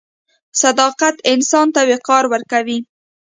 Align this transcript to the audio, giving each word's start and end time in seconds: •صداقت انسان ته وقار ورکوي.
•صداقت 0.61 1.15
انسان 1.33 1.67
ته 1.75 1.81
وقار 1.89 2.23
ورکوي. 2.33 2.77